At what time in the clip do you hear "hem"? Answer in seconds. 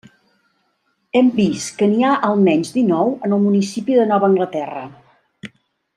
1.19-1.27